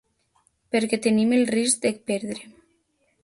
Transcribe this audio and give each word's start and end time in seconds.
Perquè 0.75 0.99
tenim 1.07 1.35
el 1.37 1.45
risc 1.53 1.83
de 1.85 1.93
perdre. 2.13 2.51